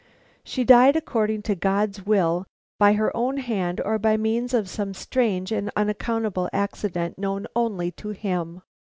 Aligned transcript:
She 0.43 0.63
died 0.63 0.95
according 0.95 1.43
to 1.43 1.53
God's 1.53 2.07
will 2.07 2.47
by 2.79 2.93
her 2.93 3.15
own 3.15 3.37
hand 3.37 3.79
or 3.81 3.99
by 3.99 4.17
means 4.17 4.51
of 4.51 4.67
some 4.67 4.95
strange 4.95 5.51
and 5.51 5.69
unaccountable 5.75 6.49
accident 6.51 7.19
known 7.19 7.45
only 7.55 7.91
to 7.91 8.09
Him. 8.09 8.63